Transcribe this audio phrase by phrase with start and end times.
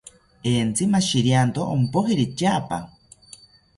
[0.51, 2.77] Entzi mashirianto ompojiri tyaapa